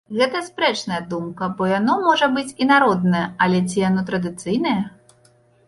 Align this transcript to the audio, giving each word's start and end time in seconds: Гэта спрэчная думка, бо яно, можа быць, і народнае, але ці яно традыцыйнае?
Гэта 0.19 0.39
спрэчная 0.45 1.01
думка, 1.11 1.49
бо 1.59 1.67
яно, 1.73 1.97
можа 2.07 2.31
быць, 2.39 2.47
і 2.65 2.69
народнае, 2.73 3.23
але 3.47 3.63
ці 3.69 3.87
яно 3.87 4.07
традыцыйнае? 4.11 4.77